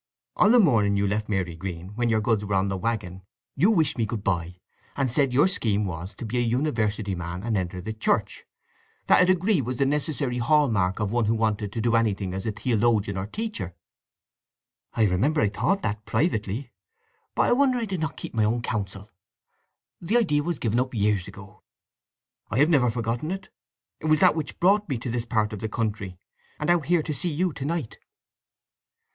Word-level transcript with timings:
On 0.35 0.51
the 0.51 0.59
morning 0.59 0.97
you 0.97 1.05
left 1.05 1.29
Marygreen, 1.29 1.89
when 1.89 2.09
your 2.09 2.21
goods 2.21 2.43
were 2.43 2.55
on 2.55 2.69
the 2.69 2.75
waggon, 2.75 3.21
you 3.55 3.69
wished 3.69 3.99
me 3.99 4.07
good 4.07 4.23
bye, 4.23 4.55
and 4.95 5.11
said 5.11 5.31
your 5.31 5.47
scheme 5.47 5.85
was 5.85 6.15
to 6.15 6.25
be 6.25 6.37
a 6.37 6.41
university 6.41 7.13
man 7.13 7.43
and 7.43 7.55
enter 7.55 7.79
the 7.79 7.93
Church—that 7.93 9.21
a 9.21 9.25
degree 9.27 9.61
was 9.61 9.77
the 9.77 9.85
necessary 9.85 10.39
hall 10.39 10.67
mark 10.69 10.99
of 10.99 11.11
one 11.11 11.25
who 11.25 11.35
wanted 11.35 11.71
to 11.71 11.81
do 11.81 11.95
anything 11.95 12.33
as 12.33 12.47
a 12.47 12.51
theologian 12.51 13.15
or 13.15 13.27
teacher." 13.27 13.75
"I 14.95 15.03
remember 15.03 15.39
I 15.39 15.49
thought 15.49 15.63
all 15.63 15.75
that 15.75 16.03
privately; 16.05 16.71
but 17.35 17.45
I 17.49 17.51
wonder 17.51 17.77
I 17.77 17.85
did 17.85 17.99
not 17.99 18.17
keep 18.17 18.33
my 18.33 18.43
own 18.43 18.63
counsel. 18.63 19.11
The 20.01 20.17
idea 20.17 20.41
was 20.41 20.57
given 20.57 20.79
up 20.79 20.95
years 20.95 21.27
ago." 21.27 21.61
"I 22.49 22.57
have 22.57 22.69
never 22.69 22.89
forgotten 22.89 23.29
it. 23.29 23.49
It 23.99 24.07
was 24.07 24.19
that 24.21 24.35
which 24.35 24.59
brought 24.59 24.89
me 24.89 24.97
to 24.97 25.11
this 25.11 25.25
part 25.25 25.53
of 25.53 25.59
the 25.59 25.69
country, 25.69 26.17
and 26.59 26.71
out 26.71 26.87
here 26.87 27.03
to 27.03 27.13
see 27.13 27.29
you 27.29 27.53
to 27.53 27.65
night." 27.65 27.99